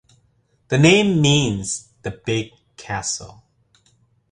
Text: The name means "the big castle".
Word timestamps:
The 0.69 0.79
name 0.79 1.21
means 1.21 1.89
"the 2.01 2.09
big 2.09 2.53
castle". 2.75 3.43